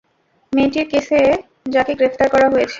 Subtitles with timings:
[0.53, 1.21] মেয়েটির কেসে
[1.65, 2.69] যাকে গ্রেফতার করা হয়েছে?